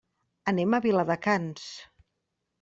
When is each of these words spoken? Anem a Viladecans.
Anem 0.51 0.73
a 0.73 0.79
Viladecans. 0.85 1.69